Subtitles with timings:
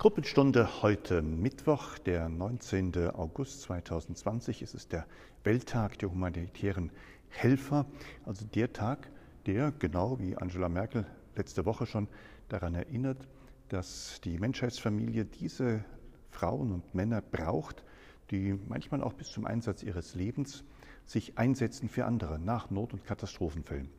[0.00, 3.10] Gruppenstunde heute Mittwoch, der 19.
[3.10, 4.62] August 2020.
[4.62, 5.06] Es ist der
[5.44, 6.90] Welttag der humanitären
[7.28, 7.84] Helfer,
[8.24, 9.10] also der Tag,
[9.44, 11.04] der genau wie Angela Merkel
[11.36, 12.08] letzte Woche schon
[12.48, 13.28] daran erinnert,
[13.68, 15.84] dass die Menschheitsfamilie diese
[16.30, 17.84] Frauen und Männer braucht,
[18.30, 20.64] die manchmal auch bis zum Einsatz ihres Lebens
[21.04, 23.90] sich einsetzen für andere nach Not- und Katastrophenfällen.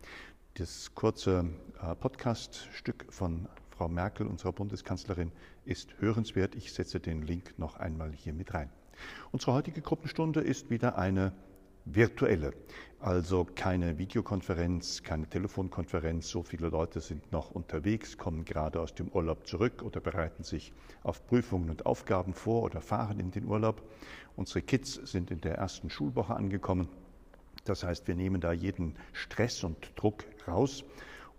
[0.55, 1.45] Das kurze
[1.79, 3.47] äh, Podcaststück von
[3.81, 5.31] Frau Merkel, unserer Bundeskanzlerin,
[5.65, 6.53] ist hörenswert.
[6.53, 8.69] Ich setze den Link noch einmal hier mit rein.
[9.31, 11.33] Unsere heutige Gruppenstunde ist wieder eine
[11.85, 12.53] virtuelle,
[12.99, 16.29] also keine Videokonferenz, keine Telefonkonferenz.
[16.29, 20.73] So viele Leute sind noch unterwegs, kommen gerade aus dem Urlaub zurück oder bereiten sich
[21.01, 23.81] auf Prüfungen und Aufgaben vor oder fahren in den Urlaub.
[24.35, 26.87] Unsere Kids sind in der ersten Schulwoche angekommen.
[27.63, 30.83] Das heißt, wir nehmen da jeden Stress und Druck raus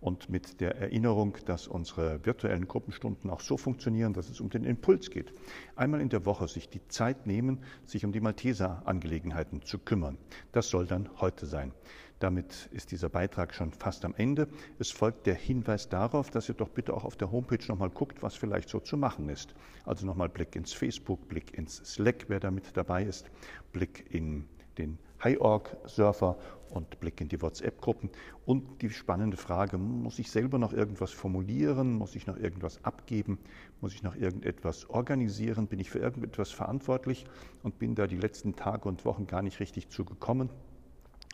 [0.03, 4.65] und mit der Erinnerung, dass unsere virtuellen Gruppenstunden auch so funktionieren, dass es um den
[4.65, 5.33] Impuls geht.
[5.77, 10.19] Einmal in der Woche sich die Zeit nehmen, sich um die Malteser-Angelegenheiten zu kümmern.
[10.51, 11.73] Das soll dann heute sein.
[12.19, 14.49] Damit ist dieser Beitrag schon fast am Ende.
[14.81, 18.23] Es folgt der Hinweis darauf, dass ihr doch bitte auch auf der Homepage nochmal guckt,
[18.23, 19.55] was vielleicht so zu machen ist.
[19.85, 23.31] Also nochmal Blick ins Facebook, Blick ins Slack, wer da mit dabei ist,
[23.73, 24.47] Blick in
[24.79, 26.37] den HiOrg-Surfer
[26.71, 28.11] und Blick in die WhatsApp-Gruppen.
[28.45, 31.95] Und die spannende Frage, muss ich selber noch irgendwas formulieren?
[31.95, 33.39] Muss ich noch irgendwas abgeben?
[33.81, 35.67] Muss ich noch irgendetwas organisieren?
[35.67, 37.25] Bin ich für irgendetwas verantwortlich
[37.63, 40.51] und bin da die letzten Tage und Wochen gar nicht richtig zugekommen?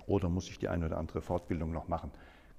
[0.06, 2.11] Oder muss ich die eine oder andere Fortbildung noch machen?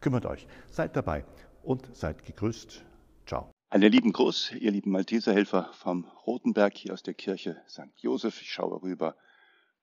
[0.02, 1.26] Kümmert euch, seid dabei
[1.64, 2.84] und seid gegrüßt.
[3.26, 3.52] Ciao.
[3.72, 7.92] Einen lieben Gruß, ihr lieben Malteserhelfer vom Rotenberg hier aus der Kirche St.
[7.98, 8.42] Josef.
[8.42, 9.16] Ich schaue rüber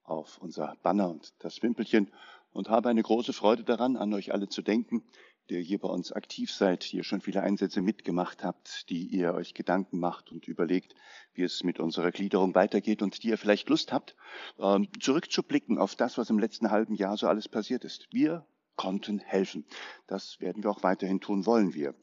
[0.06, 2.10] auf unser Banner und das Wimpelchen
[2.52, 5.02] und habe eine große Freude daran, an euch alle zu denken,
[5.50, 9.54] der hier bei uns aktiv seid, hier schon viele Einsätze mitgemacht habt, die ihr euch
[9.54, 10.94] Gedanken macht und überlegt,
[11.34, 14.16] wie es mit unserer Gliederung weitergeht und die ihr vielleicht Lust habt,
[14.58, 18.08] ähm, zurückzublicken auf das, was im letzten halben Jahr so alles passiert ist.
[18.10, 18.44] Wir
[18.74, 19.64] konnten helfen.
[20.06, 21.94] Das werden wir auch weiterhin tun, wollen wir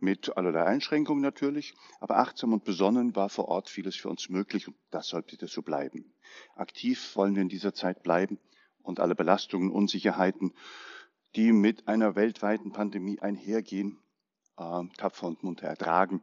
[0.00, 4.68] mit allerlei Einschränkungen natürlich, aber achtsam und besonnen war vor Ort vieles für uns möglich
[4.68, 6.12] und das sollte so bleiben.
[6.54, 8.38] Aktiv wollen wir in dieser Zeit bleiben
[8.82, 10.54] und alle Belastungen, Unsicherheiten,
[11.36, 13.98] die mit einer weltweiten Pandemie einhergehen,
[14.56, 16.22] äh, tapfer und munter ertragen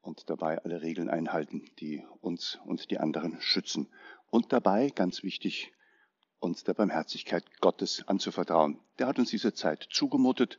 [0.00, 3.88] und dabei alle Regeln einhalten, die uns und die anderen schützen.
[4.30, 5.72] Und dabei, ganz wichtig,
[6.38, 8.78] uns der Barmherzigkeit Gottes anzuvertrauen.
[8.98, 10.58] Der hat uns diese Zeit zugemutet,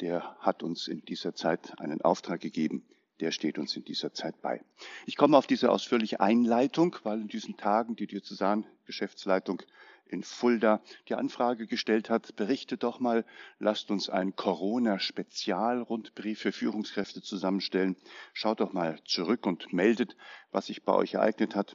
[0.00, 2.84] der hat uns in dieser Zeit einen Auftrag gegeben,
[3.20, 4.62] der steht uns in dieser Zeit bei.
[5.06, 9.62] Ich komme auf diese ausführliche Einleitung, weil in diesen Tagen die Diözesan-Geschäftsleitung
[10.04, 13.24] in Fulda die Anfrage gestellt hat, berichtet doch mal,
[13.58, 17.96] lasst uns ein Corona-Spezial-Rundbrief für Führungskräfte zusammenstellen.
[18.32, 20.16] Schaut doch mal zurück und meldet,
[20.52, 21.74] was sich bei euch ereignet hat,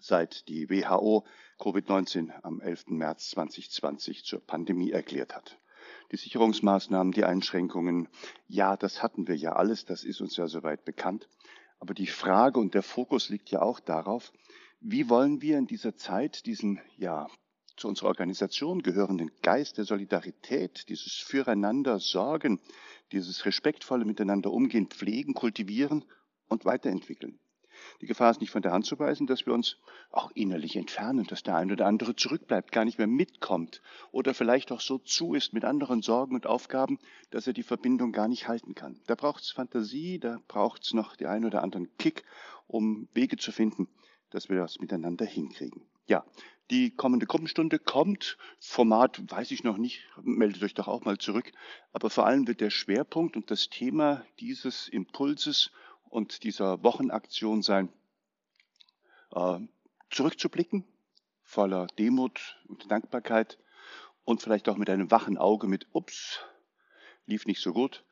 [0.00, 1.24] seit die WHO
[1.58, 2.88] Covid-19 am 11.
[2.88, 5.56] März 2020 zur Pandemie erklärt hat
[6.12, 8.08] die Sicherungsmaßnahmen, die Einschränkungen.
[8.48, 11.28] Ja, das hatten wir ja alles, das ist uns ja soweit bekannt.
[11.78, 14.32] Aber die Frage und der Fokus liegt ja auch darauf,
[14.80, 17.26] wie wollen wir in dieser Zeit diesen, ja,
[17.76, 22.60] zu unserer Organisation gehörenden Geist der Solidarität, dieses Füreinander sorgen,
[23.12, 26.04] dieses respektvolle Miteinander umgehen, pflegen, kultivieren
[26.48, 27.38] und weiterentwickeln.
[28.00, 29.76] Die Gefahr ist nicht von der Hand zu weisen, dass wir uns
[30.10, 33.82] auch innerlich entfernen, dass der eine oder andere zurückbleibt, gar nicht mehr mitkommt
[34.12, 36.98] oder vielleicht auch so zu ist mit anderen Sorgen und Aufgaben,
[37.30, 39.00] dass er die Verbindung gar nicht halten kann.
[39.06, 42.24] Da braucht es Fantasie, da braucht es noch den einen oder anderen Kick,
[42.66, 43.88] um Wege zu finden,
[44.30, 45.82] dass wir das miteinander hinkriegen.
[46.06, 46.24] Ja,
[46.70, 48.38] die kommende Gruppenstunde kommt.
[48.58, 51.52] Format weiß ich noch nicht, meldet euch doch auch mal zurück.
[51.92, 55.70] Aber vor allem wird der Schwerpunkt und das Thema dieses Impulses
[56.08, 57.88] und dieser Wochenaktion sein,
[59.32, 59.58] äh,
[60.10, 60.84] zurückzublicken,
[61.42, 63.58] voller Demut und Dankbarkeit
[64.24, 66.40] und vielleicht auch mit einem wachen Auge mit, ups,
[67.26, 68.04] lief nicht so gut,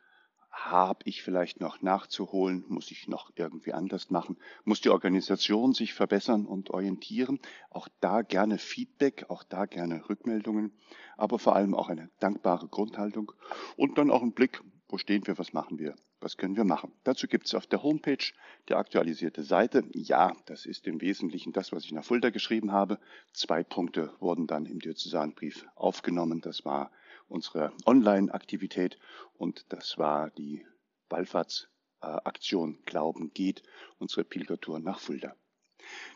[0.55, 5.95] habe ich vielleicht noch nachzuholen, muss ich noch irgendwie anders machen, muss die Organisation sich
[5.95, 7.41] verbessern und orientieren,
[7.71, 10.73] auch da gerne Feedback, auch da gerne Rückmeldungen,
[11.17, 13.33] aber vor allem auch eine dankbare Grundhaltung
[13.77, 14.63] und dann auch ein Blick,
[14.95, 16.93] wo stehen wir, was machen wir, was können wir machen.
[17.03, 18.33] Dazu gibt es auf der Homepage
[18.69, 19.83] die aktualisierte Seite.
[19.93, 23.01] Ja, das ist im Wesentlichen das, was ich nach Fulda geschrieben habe.
[23.33, 26.43] Zwei Punkte wurden dann im Diözesanbrief aufgenommen.
[26.43, 26.93] Das war
[27.27, 28.97] unsere Online-Aktivität
[29.37, 30.65] und das war die
[31.09, 33.65] Wallfahrtsaktion Glauben geht,
[33.99, 35.35] unsere Pilgertour nach Fulda.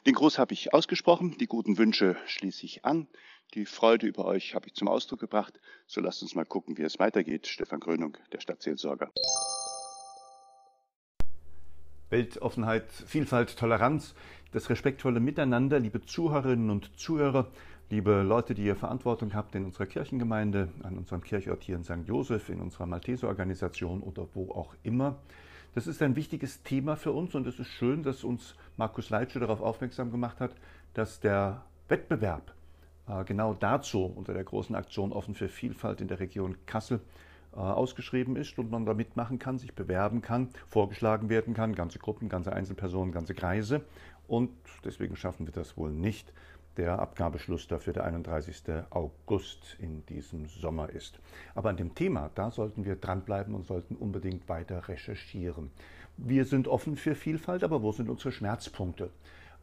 [0.06, 3.08] Den Gruß habe ich ausgesprochen, die guten Wünsche schließe ich an,
[3.54, 5.58] die Freude über euch habe ich zum Ausdruck gebracht.
[5.86, 7.46] So lasst uns mal gucken, wie es weitergeht.
[7.46, 9.10] Stefan Grönung, der Stadtseelsorger.
[12.10, 14.14] Weltoffenheit, Vielfalt, Toleranz,
[14.52, 17.50] das respektvolle Miteinander, liebe Zuhörerinnen und Zuhörer,
[17.90, 22.06] liebe Leute, die ihr Verantwortung habt in unserer Kirchengemeinde, an unserem Kirchort hier in St.
[22.06, 25.16] Josef, in unserer Malteser-Organisation oder wo auch immer.
[25.74, 29.38] Das ist ein wichtiges Thema für uns und es ist schön, dass uns Markus Leitsche
[29.38, 30.52] darauf aufmerksam gemacht hat,
[30.94, 32.54] dass der Wettbewerb
[33.26, 37.00] genau dazu unter der großen Aktion Offen für Vielfalt in der Region Kassel
[37.52, 41.98] äh, ausgeschrieben ist und man da mitmachen kann, sich bewerben kann, vorgeschlagen werden kann, ganze
[41.98, 43.82] Gruppen, ganze Einzelpersonen, ganze Kreise.
[44.26, 44.50] Und
[44.84, 46.32] deswegen schaffen wir das wohl nicht.
[46.76, 48.62] Der Abgabeschluss dafür der 31.
[48.90, 51.18] August in diesem Sommer ist.
[51.54, 55.70] Aber an dem Thema, da sollten wir dranbleiben und sollten unbedingt weiter recherchieren.
[56.18, 59.10] Wir sind offen für Vielfalt, aber wo sind unsere Schmerzpunkte?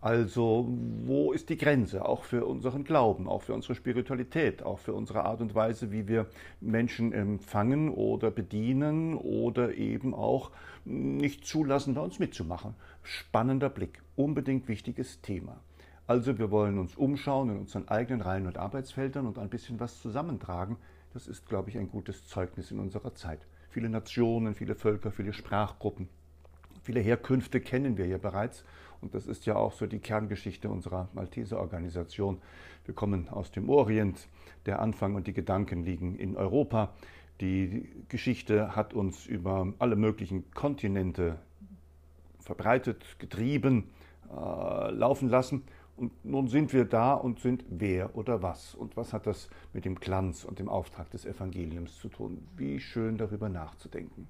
[0.01, 0.67] Also
[1.05, 5.25] wo ist die Grenze, auch für unseren Glauben, auch für unsere Spiritualität, auch für unsere
[5.25, 6.27] Art und Weise, wie wir
[6.61, 10.51] Menschen empfangen oder bedienen oder eben auch
[10.83, 12.75] nicht zulassen, bei uns mitzumachen.
[13.01, 15.59] Spannender Blick, unbedingt wichtiges Thema.
[16.07, 20.01] Also wir wollen uns umschauen in unseren eigenen Reihen und Arbeitsfeldern und ein bisschen was
[20.01, 20.77] zusammentragen.
[21.13, 23.39] Das ist, glaube ich, ein gutes Zeugnis in unserer Zeit.
[23.71, 26.07] Viele Nationen, viele Völker, viele Sprachgruppen,
[26.83, 28.63] viele Herkünfte kennen wir ja bereits
[29.05, 32.41] und das ist ja auch so die Kerngeschichte unserer Malteser-Organisation.
[32.85, 34.27] Wir kommen aus dem Orient,
[34.65, 36.91] der Anfang und die Gedanken liegen in Europa.
[37.39, 41.37] Die Geschichte hat uns über alle möglichen Kontinente
[42.39, 43.91] verbreitet, getrieben,
[44.27, 45.65] äh, laufen lassen.
[45.95, 48.73] Und nun sind wir da und sind wer oder was.
[48.73, 52.47] Und was hat das mit dem Glanz und dem Auftrag des Evangeliums zu tun?
[52.57, 54.27] Wie schön darüber nachzudenken.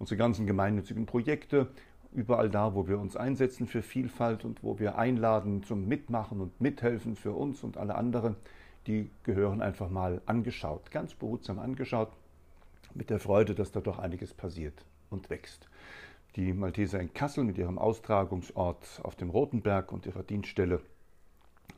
[0.00, 1.68] Unsere ganzen gemeinnützigen Projekte,
[2.12, 6.60] überall da, wo wir uns einsetzen für Vielfalt und wo wir einladen zum Mitmachen und
[6.60, 8.36] Mithelfen für uns und alle anderen,
[8.86, 12.10] die gehören einfach mal angeschaut, ganz behutsam angeschaut,
[12.94, 15.68] mit der Freude, dass da doch einiges passiert und wächst.
[16.36, 20.80] Die Malteser in Kassel mit ihrem Austragungsort auf dem Rotenberg und ihrer Dienststelle,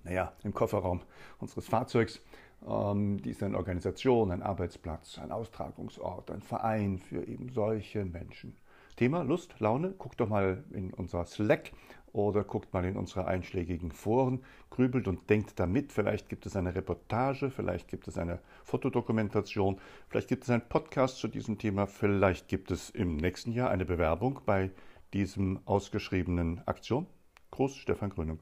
[0.05, 1.01] naja, im Kofferraum
[1.39, 2.21] unseres Fahrzeugs,
[2.67, 8.57] ähm, die ist eine Organisation, ein Arbeitsplatz, ein Austragungsort, ein Verein für eben solche Menschen.
[8.99, 11.71] Thema Lust, Laune, guckt doch mal in unser Slack
[12.13, 14.41] oder guckt mal in unsere einschlägigen Foren,
[14.71, 15.93] grübelt und denkt damit.
[15.93, 19.79] Vielleicht gibt es eine Reportage, vielleicht gibt es eine Fotodokumentation,
[20.09, 23.85] vielleicht gibt es einen Podcast zu diesem Thema, vielleicht gibt es im nächsten Jahr eine
[23.85, 24.73] Bewerbung bei
[25.13, 27.07] diesem ausgeschriebenen Aktion.
[27.53, 28.41] Groß Stefan Grünung.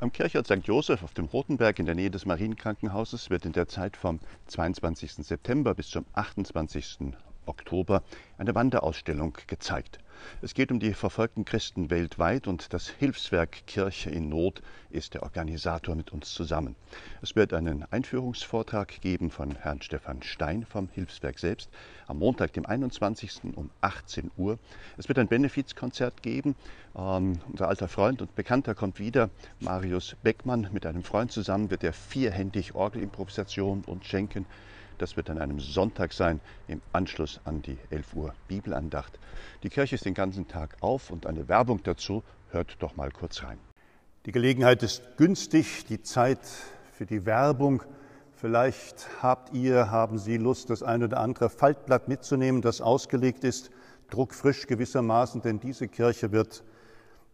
[0.00, 0.66] Am Kirchort St.
[0.66, 5.12] Joseph auf dem Rotenberg in der Nähe des Marienkrankenhauses wird in der Zeit vom 22.
[5.16, 7.12] September bis zum 28.
[7.50, 8.02] Oktober
[8.38, 9.98] eine Wanderausstellung gezeigt.
[10.42, 15.22] Es geht um die verfolgten Christen weltweit und das Hilfswerk Kirche in Not ist der
[15.22, 16.76] Organisator mit uns zusammen.
[17.22, 21.70] Es wird einen Einführungsvortrag geben von Herrn Stefan Stein vom Hilfswerk selbst
[22.06, 23.40] am Montag, dem 21.
[23.54, 24.58] um 18 Uhr.
[24.96, 26.54] Es wird ein Benefizkonzert geben.
[26.96, 29.30] Ähm, unser alter Freund und Bekannter kommt wieder,
[29.60, 30.68] Marius Beckmann.
[30.72, 34.46] Mit einem Freund zusammen wird er vierhändig Orgelimprovisation und schenken.
[35.00, 39.18] Das wird an einem Sonntag sein, im Anschluss an die 11 Uhr Bibelandacht.
[39.62, 42.22] Die Kirche ist den ganzen Tag auf und eine Werbung dazu.
[42.50, 43.56] Hört doch mal kurz rein.
[44.26, 46.40] Die Gelegenheit ist günstig, die Zeit
[46.92, 47.82] für die Werbung.
[48.36, 53.70] Vielleicht habt ihr, haben Sie Lust, das ein oder andere Faltblatt mitzunehmen, das ausgelegt ist,
[54.10, 56.62] druckfrisch gewissermaßen, denn diese Kirche wird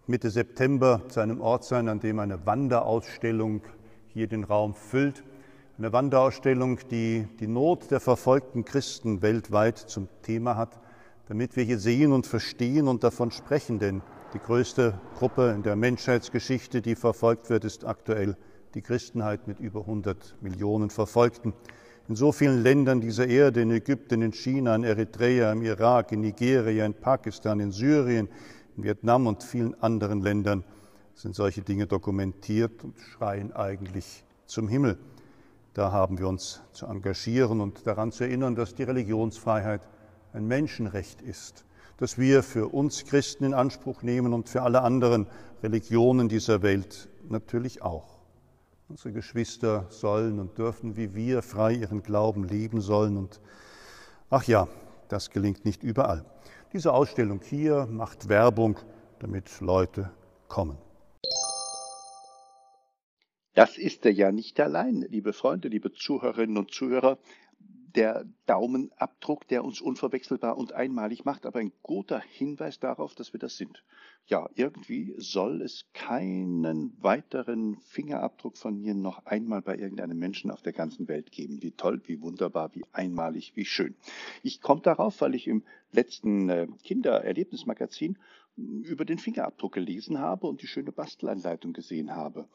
[0.07, 3.63] Mitte September zu einem Ort sein, an dem eine Wanderausstellung
[4.15, 5.25] hier den Raum füllt
[5.79, 10.81] eine Wanderausstellung, die die Not der verfolgten Christen weltweit zum Thema hat,
[11.29, 13.79] damit wir hier sehen und verstehen und davon sprechen.
[13.79, 14.01] Denn
[14.33, 18.37] die größte Gruppe in der Menschheitsgeschichte, die verfolgt wird, ist aktuell
[18.75, 21.53] die Christenheit mit über 100 Millionen Verfolgten.
[22.09, 26.21] In so vielen Ländern dieser Erde, in Ägypten, in China, in Eritrea, im Irak, in
[26.23, 28.29] Nigeria, in Pakistan, in Syrien,
[28.77, 30.65] in Vietnam und vielen anderen Ländern
[31.15, 34.99] sind solche Dinge dokumentiert und schreien eigentlich zum Himmel.
[35.77, 39.83] Da haben wir uns zu engagieren und daran zu erinnern, dass die Religionsfreiheit
[40.33, 41.67] ein Menschenrecht ist,
[41.99, 45.27] das wir für uns Christen in Anspruch nehmen und für alle anderen
[45.63, 48.21] Religionen dieser Welt natürlich auch.
[48.89, 53.43] Unsere Geschwister sollen und dürfen wie wir frei ihren Glauben leben sollen und
[54.31, 54.69] ach ja,
[55.09, 56.25] das gelingt nicht überall.
[56.73, 58.79] Diese Ausstellung hier macht Werbung,
[59.19, 60.09] damit Leute
[60.49, 60.86] kommen.
[63.57, 67.19] Das ist er ja nicht allein, liebe Freunde, liebe Zuhörerinnen und Zuhörer.
[67.95, 73.41] der Daumenabdruck, der uns unverwechselbar und einmalig macht, aber ein guter Hinweis darauf, dass wir
[73.41, 73.83] das sind.
[74.27, 80.61] Ja, irgendwie soll es keinen weiteren Fingerabdruck von mir noch einmal bei irgendeinem Menschen auf
[80.61, 81.63] der ganzen Welt geben.
[81.63, 83.95] Wie toll, wie wunderbar, wie einmalig, wie schön.
[84.43, 88.19] Ich komme darauf, weil ich im letzten äh, Kindererlebnismagazin
[88.57, 92.47] über den Fingerabdruck gelesen habe und die schöne Bastelanleitung gesehen habe.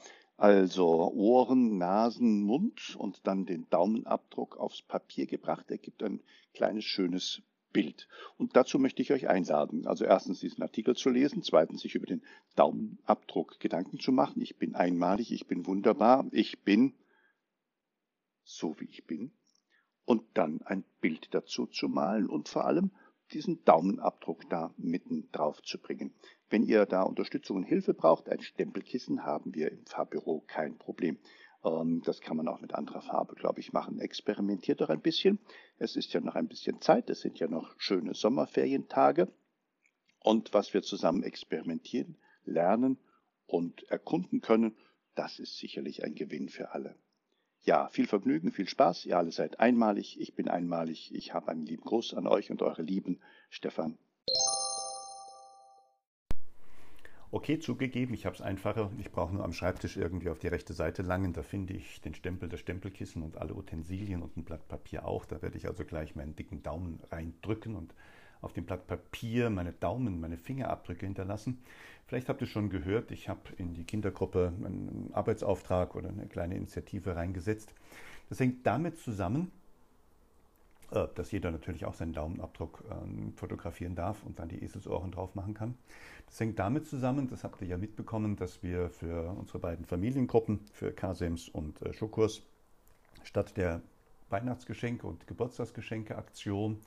[0.41, 6.19] Also Ohren, Nasen, Mund und dann den Daumenabdruck aufs Papier gebracht, ergibt ein
[6.55, 8.07] kleines schönes Bild.
[8.39, 9.85] Und dazu möchte ich euch einladen.
[9.85, 12.23] Also erstens diesen Artikel zu lesen, zweitens sich über den
[12.55, 14.41] Daumenabdruck Gedanken zu machen.
[14.41, 16.95] Ich bin einmalig, ich bin wunderbar, ich bin
[18.43, 19.31] so wie ich bin.
[20.05, 22.89] Und dann ein Bild dazu zu malen und vor allem
[23.31, 26.15] diesen Daumenabdruck da mitten drauf zu bringen.
[26.51, 31.17] Wenn ihr da Unterstützung und Hilfe braucht, ein Stempelkissen haben wir im Farbbüro kein Problem.
[31.63, 34.01] Ähm, das kann man auch mit anderer Farbe, glaube ich, machen.
[34.01, 35.39] Experimentiert doch ein bisschen.
[35.77, 37.09] Es ist ja noch ein bisschen Zeit.
[37.09, 39.29] Es sind ja noch schöne Sommerferientage.
[40.19, 42.97] Und was wir zusammen experimentieren, lernen
[43.45, 44.75] und erkunden können,
[45.15, 46.97] das ist sicherlich ein Gewinn für alle.
[47.63, 49.05] Ja, viel Vergnügen, viel Spaß.
[49.05, 50.19] Ihr alle seid einmalig.
[50.19, 51.15] Ich bin einmalig.
[51.15, 53.21] Ich habe einen lieben Gruß an euch und eure Lieben.
[53.49, 53.97] Stefan.
[57.33, 58.91] Okay, zugegeben, ich habe es einfacher.
[58.97, 61.31] Ich brauche nur am Schreibtisch irgendwie auf die rechte Seite langen.
[61.31, 65.23] Da finde ich den Stempel, das Stempelkissen und alle Utensilien und ein Blatt Papier auch.
[65.25, 67.95] Da werde ich also gleich meinen dicken Daumen reindrücken und
[68.41, 71.59] auf dem Blatt Papier meine Daumen, meine Fingerabdrücke hinterlassen.
[72.05, 76.57] Vielleicht habt ihr schon gehört, ich habe in die Kindergruppe einen Arbeitsauftrag oder eine kleine
[76.57, 77.73] Initiative reingesetzt.
[78.27, 79.53] Das hängt damit zusammen,
[80.91, 85.53] dass jeder natürlich auch seinen Daumenabdruck ähm, fotografieren darf und dann die Eselsohren drauf machen
[85.53, 85.75] kann.
[86.25, 90.59] Das hängt damit zusammen, das habt ihr ja mitbekommen, dass wir für unsere beiden Familiengruppen,
[90.73, 92.41] für Kasems und äh, Schokurs,
[93.23, 93.81] statt der
[94.29, 96.79] Weihnachtsgeschenke und Geburtstagsgeschenke-Aktion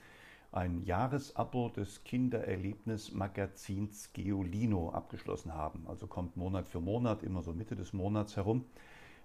[0.52, 5.86] ein Jahresabo des Kindererlebnismagazins Geolino abgeschlossen haben.
[5.88, 8.64] Also kommt Monat für Monat, immer so Mitte des Monats herum,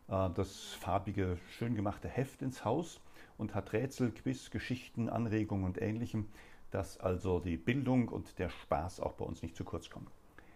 [0.07, 3.01] äh, das farbige, schön gemachte Heft ins Haus
[3.39, 6.27] und hat Rätsel, Quiz, Geschichten, Anregungen und ähnlichem,
[6.69, 10.07] dass also die Bildung und der Spaß auch bei uns nicht zu kurz kommen.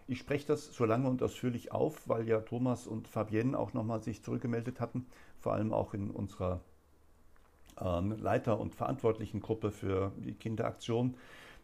[0.06, 4.04] Ich spreche das so lange und ausführlich auf, weil ja Thomas und Fabienne auch nochmal
[4.04, 5.08] sich zurückgemeldet hatten,
[5.40, 6.60] vor allem auch in unserer
[7.80, 11.16] ähm, Leiter und verantwortlichen Gruppe für die Kinderaktion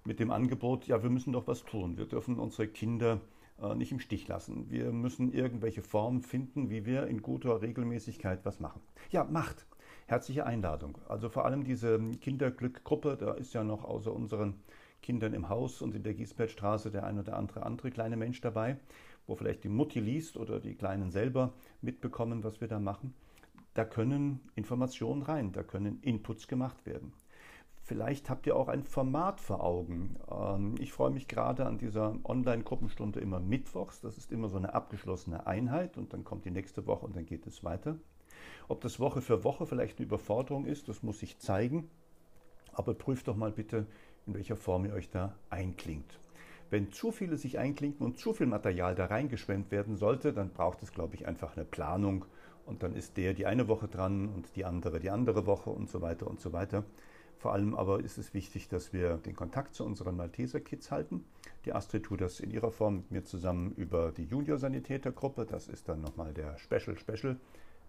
[0.06, 1.98] mit dem Angebot, ja, wir müssen doch was tun.
[1.98, 3.20] Wir dürfen unsere Kinder
[3.62, 4.70] äh, nicht im Stich lassen.
[4.70, 8.82] Wir müssen irgendwelche Formen finden, wie wir in guter Regelmäßigkeit was machen.
[9.12, 9.66] Ja, macht.
[10.10, 10.98] Herzliche Einladung.
[11.08, 14.56] Also vor allem diese Kinderglückgruppe, da ist ja noch außer unseren
[15.02, 18.78] Kindern im Haus und in der Giesbertstraße der ein oder andere andere kleine Mensch dabei,
[19.28, 23.14] wo vielleicht die Mutti liest oder die Kleinen selber mitbekommen, was wir da machen
[23.74, 27.14] da können Informationen rein, da können Inputs gemacht werden.
[27.82, 30.18] Vielleicht habt ihr auch ein Format vor Augen.
[30.30, 34.02] Ähm, ich freue mich gerade an dieser Online-Gruppenstunde immer mittwochs.
[34.02, 37.26] Das ist immer so eine abgeschlossene Einheit und dann kommt die nächste Woche und dann
[37.26, 37.98] geht es weiter.
[38.68, 41.90] Ob das Woche für Woche vielleicht eine Überforderung ist, das muss sich zeigen.
[42.74, 43.86] Aber prüft doch mal bitte,
[44.26, 46.20] in welcher Form ihr euch da einklingt.
[46.70, 50.84] Wenn zu viele sich einklinken und zu viel Material da reingeschwemmt werden sollte, dann braucht
[50.84, 52.26] es, glaube ich, einfach eine Planung
[52.66, 55.90] und dann ist der die eine Woche dran und die andere die andere Woche und
[55.90, 56.84] so weiter und so weiter.
[57.40, 61.26] Vor allem aber ist es wichtig, dass wir den Kontakt zu unseren Malteser-Kids halten.
[61.66, 65.46] Die Astrid tut das in ihrer Form mit mir zusammen über die Junior-Sanitäter-Gruppe.
[65.46, 67.40] Das ist dann nochmal der Special-Special-Event.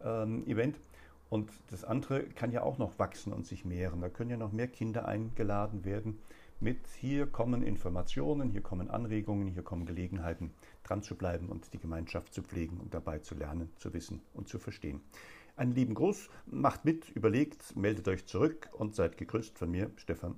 [0.03, 0.45] Ähm,
[1.29, 4.01] und das andere kann ja auch noch wachsen und sich mehren.
[4.01, 6.19] Da können ja noch mehr Kinder eingeladen werden
[6.61, 10.53] mit hier kommen Informationen, hier kommen Anregungen, hier kommen Gelegenheiten,
[10.85, 14.47] dran zu bleiben und die Gemeinschaft zu pflegen und dabei zu lernen, zu wissen und
[14.47, 15.01] zu verstehen.
[15.57, 20.37] Einen lieben Gruß, macht mit, überlegt, meldet euch zurück und seid gegrüßt von mir, Stefan.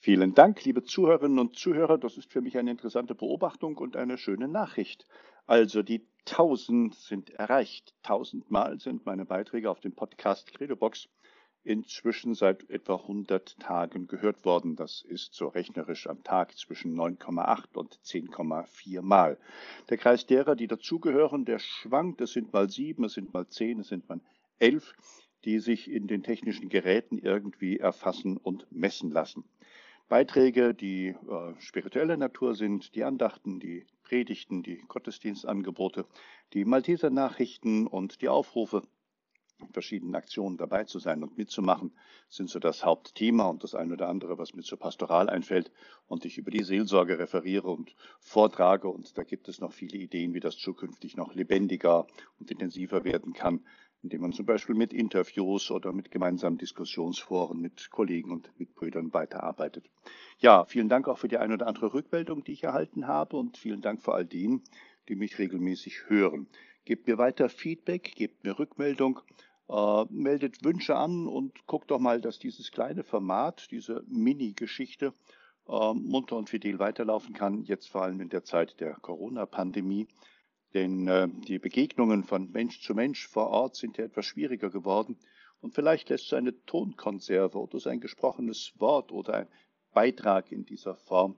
[0.00, 1.98] Vielen Dank, liebe Zuhörerinnen und Zuhörer.
[1.98, 5.04] Das ist für mich eine interessante Beobachtung und eine schöne Nachricht.
[5.48, 7.94] Also die 1000 sind erreicht.
[8.02, 11.08] Tausendmal sind meine Beiträge auf dem Podcast Credobox
[11.64, 14.76] inzwischen seit etwa 100 Tagen gehört worden.
[14.76, 19.38] Das ist so rechnerisch am Tag zwischen 9,8 und 10,4 Mal.
[19.88, 22.20] Der Kreis derer, die dazugehören, der schwankt.
[22.20, 24.20] Es sind mal sieben, es sind mal zehn, es sind mal
[24.58, 24.94] elf,
[25.46, 29.44] die sich in den technischen Geräten irgendwie erfassen und messen lassen.
[30.08, 31.14] Beiträge, die äh,
[31.60, 36.06] spiritueller Natur sind, die Andachten, die Predigten, die Gottesdienstangebote,
[36.54, 38.82] die Malteser Nachrichten und die Aufrufe
[39.72, 41.92] verschiedenen Aktionen dabei zu sein und mitzumachen,
[42.28, 45.72] sind so das Hauptthema und das eine oder andere, was mir zur Pastoral einfällt
[46.06, 48.88] und ich über die Seelsorge referiere und vortrage.
[48.88, 52.06] Und da gibt es noch viele Ideen, wie das zukünftig noch lebendiger
[52.38, 53.64] und intensiver werden kann.
[54.02, 59.90] Indem man zum Beispiel mit Interviews oder mit gemeinsamen Diskussionsforen mit Kollegen und Mitbrüdern weiterarbeitet.
[60.38, 63.58] Ja, vielen Dank auch für die ein oder andere Rückmeldung, die ich erhalten habe und
[63.58, 64.62] vielen Dank vor all denen,
[65.08, 66.46] die mich regelmäßig hören.
[66.84, 69.20] Gebt mir weiter Feedback, gebt mir Rückmeldung,
[69.68, 75.12] äh, meldet Wünsche an und guckt doch mal, dass dieses kleine Format, diese Mini-Geschichte
[75.68, 80.06] äh, munter und fidel weiterlaufen kann, jetzt vor allem in der Zeit der Corona-Pandemie.
[80.74, 85.16] Denn äh, die Begegnungen von Mensch zu Mensch vor Ort sind ja etwas schwieriger geworden.
[85.60, 89.48] Und vielleicht lässt so eine Tonkonserve oder so ein gesprochenes Wort oder ein
[89.92, 91.36] Beitrag in dieser Form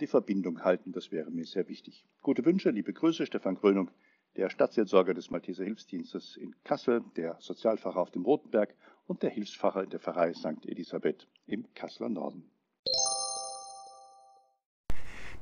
[0.00, 0.92] die Verbindung halten.
[0.92, 2.04] Das wäre mir sehr wichtig.
[2.22, 3.90] Gute Wünsche, liebe Grüße, Stefan Krönung,
[4.36, 8.74] der Stadtseelsorger des Malteser Hilfsdienstes in Kassel, der Sozialpfarrer auf dem Rotenberg
[9.06, 10.66] und der Hilfspfarrer in der Pfarrei St.
[10.66, 12.50] Elisabeth im Kasseler Norden.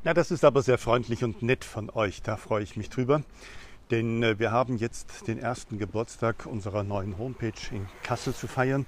[0.06, 2.20] Na, das ist aber sehr freundlich und nett von euch.
[2.20, 3.22] Da freue ich mich drüber.
[3.90, 8.84] Denn äh, wir haben jetzt den ersten Geburtstag unserer neuen Homepage in Kassel zu feiern.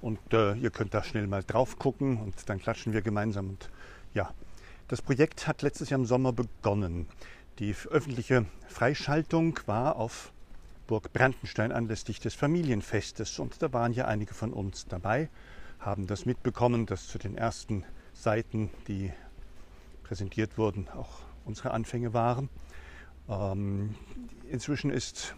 [0.00, 3.48] Und äh, ihr könnt da schnell mal drauf gucken und dann klatschen wir gemeinsam.
[3.48, 3.68] Und
[4.14, 4.30] ja,
[4.86, 7.08] das Projekt hat letztes Jahr im Sommer begonnen.
[7.58, 10.30] Die öffentliche Freischaltung war auf
[10.86, 13.40] Burg Brandenstein anlässlich des Familienfestes.
[13.40, 15.30] Und da waren ja einige von uns dabei,
[15.80, 19.10] haben das mitbekommen, dass zu den ersten Seiten die
[20.10, 22.48] präsentiert wurden, auch unsere Anfänge waren.
[23.28, 23.94] Ähm,
[24.50, 25.36] inzwischen ist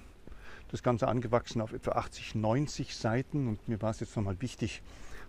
[0.69, 4.81] das Ganze angewachsen auf etwa 80, 90 Seiten und mir war es jetzt nochmal wichtig,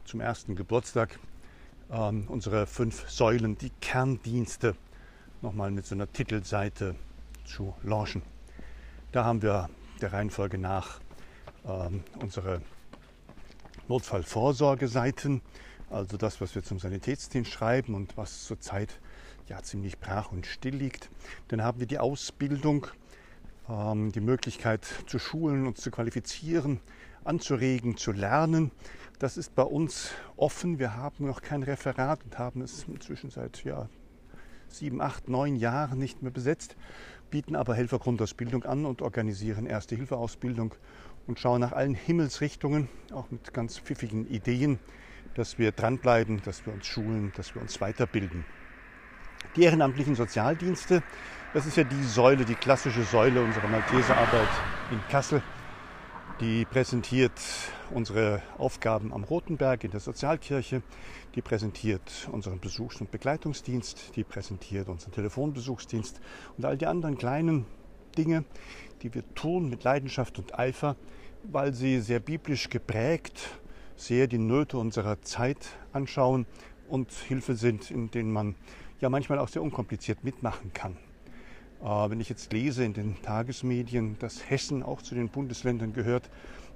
[0.05, 1.19] zum ersten Geburtstag
[1.91, 4.77] ähm, unsere fünf Säulen, die Kerndienste,
[5.41, 6.95] nochmal mit so einer Titelseite
[7.43, 8.21] zu launchen.
[9.11, 9.69] Da haben wir
[9.99, 11.01] der Reihenfolge nach
[11.67, 12.61] ähm, unsere
[13.89, 15.41] Notfallvorsorgeseiten,
[15.89, 19.01] also das, was wir zum Sanitätsdienst schreiben und was zurzeit
[19.47, 21.09] ja ziemlich brach und still liegt.
[21.49, 22.87] Dann haben wir die Ausbildung,
[23.69, 26.79] ähm, die Möglichkeit zu schulen, uns zu qualifizieren,
[27.23, 28.71] anzuregen, zu lernen.
[29.19, 30.79] Das ist bei uns offen.
[30.79, 33.89] Wir haben noch kein Referat und haben es inzwischen seit ja,
[34.67, 36.75] sieben, acht, neun Jahren nicht mehr besetzt,
[37.29, 40.75] bieten aber Helfergrundausbildung an und organisieren Erste-Hilfe-Ausbildung
[41.27, 44.79] und schauen nach allen Himmelsrichtungen, auch mit ganz pfiffigen Ideen,
[45.35, 48.45] dass wir dranbleiben, dass wir uns schulen, dass wir uns weiterbilden.
[49.55, 51.03] Die ehrenamtlichen Sozialdienste,
[51.53, 54.49] das ist ja die Säule, die klassische Säule unserer Malteserarbeit
[54.91, 55.43] in Kassel.
[56.39, 57.39] Die präsentiert
[57.91, 60.81] unsere Aufgaben am Rotenberg in der Sozialkirche.
[61.35, 64.15] Die präsentiert unseren Besuchs- und Begleitungsdienst.
[64.15, 66.19] Die präsentiert unseren Telefonbesuchsdienst
[66.57, 67.65] und all die anderen kleinen
[68.17, 68.45] Dinge,
[69.03, 70.95] die wir tun mit Leidenschaft und Eifer,
[71.43, 73.59] weil sie sehr biblisch geprägt,
[73.95, 76.47] sehr die Nöte unserer Zeit anschauen
[76.87, 78.55] und Hilfe sind, in denen man
[79.03, 80.97] ja manchmal auch sehr unkompliziert mitmachen kann.
[81.81, 86.29] Äh, wenn ich jetzt lese in den Tagesmedien, dass Hessen auch zu den Bundesländern gehört,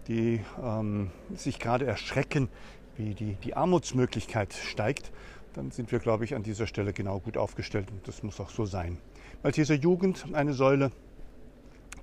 [0.08, 2.50] die ähm, sich gerade erschrecken,
[2.98, 5.12] wie die, die Armutsmöglichkeit steigt,
[5.54, 8.50] dann sind wir, glaube ich, an dieser Stelle genau gut aufgestellt und das muss auch
[8.50, 8.98] so sein.
[9.42, 10.92] Malteser Jugend, eine Säule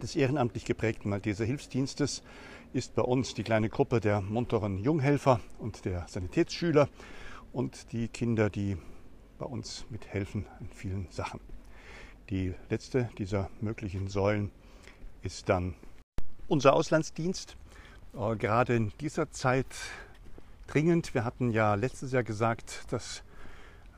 [0.02, 2.22] des ehrenamtlich geprägten Malteser Hilfsdienstes,
[2.72, 6.88] ist bei uns die kleine Gruppe der munteren Junghelfer und der Sanitätsschüler
[7.52, 8.76] und die Kinder, die
[9.38, 11.40] bei uns mithelfen an vielen Sachen.
[12.30, 14.50] Die letzte dieser möglichen Säulen
[15.22, 15.74] ist dann
[16.48, 17.56] unser Auslandsdienst.
[18.14, 19.66] Äh, gerade in dieser Zeit
[20.66, 21.14] dringend.
[21.14, 23.22] Wir hatten ja letztes Jahr gesagt, dass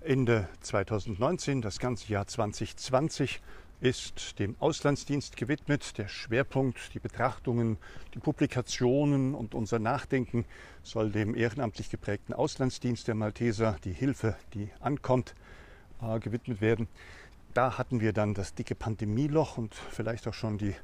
[0.01, 3.41] Ende 2019, das ganze Jahr 2020,
[3.81, 5.99] ist dem Auslandsdienst gewidmet.
[5.99, 7.79] Der Schwerpunkt, die Betrachtungen,
[8.15, 10.45] die Publikationen und unser Nachdenken
[10.83, 15.35] soll dem ehrenamtlich geprägten Auslandsdienst der Malteser, die Hilfe, die ankommt,
[16.01, 16.89] äh, gewidmet werden.
[17.55, 20.75] Da hatten wir dann das dicke Pandemieloch und vielleicht auch schon die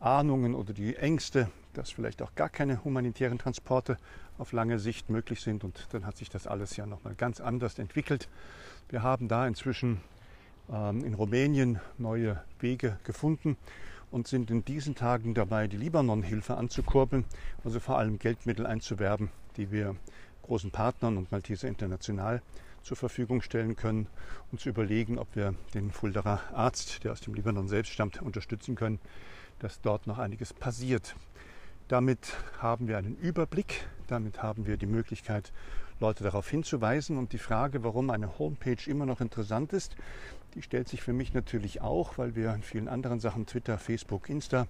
[0.00, 3.96] Ahnungen oder die Ängste, dass vielleicht auch gar keine humanitären Transporte
[4.36, 5.64] auf lange Sicht möglich sind.
[5.64, 8.28] Und dann hat sich das alles ja nochmal ganz anders entwickelt.
[8.88, 10.00] Wir haben da inzwischen
[10.68, 13.56] in Rumänien neue Wege gefunden
[14.10, 17.24] und sind in diesen Tagen dabei, die Libanon-Hilfe anzukurbeln,
[17.64, 19.96] also vor allem Geldmittel einzuwerben, die wir
[20.42, 22.42] großen Partnern und Malteser International
[22.82, 24.06] zur Verfügung stellen können
[24.52, 28.74] und zu überlegen, ob wir den Fulderer Arzt, der aus dem Libanon selbst stammt, unterstützen
[28.74, 29.00] können,
[29.58, 31.16] dass dort noch einiges passiert.
[31.88, 35.52] Damit haben wir einen Überblick, damit haben wir die Möglichkeit,
[36.00, 37.18] Leute darauf hinzuweisen.
[37.18, 39.96] Und die Frage, warum eine Homepage immer noch interessant ist,
[40.54, 44.28] die stellt sich für mich natürlich auch, weil wir in vielen anderen Sachen, Twitter, Facebook,
[44.28, 44.66] Insta,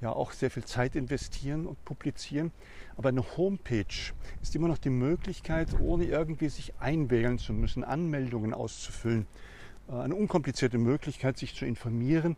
[0.00, 2.52] ja auch sehr viel Zeit investieren und publizieren.
[2.96, 8.52] Aber eine Homepage ist immer noch die Möglichkeit, ohne irgendwie sich einwählen zu müssen, Anmeldungen
[8.52, 9.26] auszufüllen.
[9.88, 12.36] Äh, eine unkomplizierte Möglichkeit, sich zu informieren